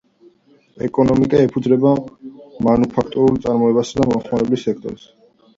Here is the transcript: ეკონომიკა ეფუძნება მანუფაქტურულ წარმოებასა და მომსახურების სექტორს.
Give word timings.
ეკონომიკა 0.87 1.41
ეფუძნება 1.49 1.91
მანუფაქტურულ 2.69 3.41
წარმოებასა 3.45 4.01
და 4.01 4.09
მომსახურების 4.11 4.65
სექტორს. 4.71 5.07